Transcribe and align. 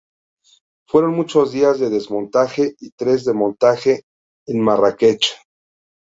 Fueron 0.87 1.11
muchos 1.13 1.51
días 1.51 1.77
de 1.79 1.91
desmontaje, 1.91 2.73
y 2.79 2.89
tres 2.89 3.23
de 3.23 3.35
montaje 3.35 4.01
en 4.47 4.59
Marrakech". 4.59 5.23